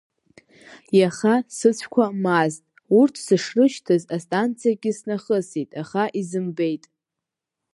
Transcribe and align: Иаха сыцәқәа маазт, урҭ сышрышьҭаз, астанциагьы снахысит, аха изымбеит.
Иаха 0.99 1.35
сыцәқәа 1.57 2.05
маазт, 2.23 2.63
урҭ 2.99 3.15
сышрышьҭаз, 3.25 4.03
астанциагьы 4.15 4.91
снахысит, 4.97 5.69
аха 5.81 6.03
изымбеит. 6.19 6.83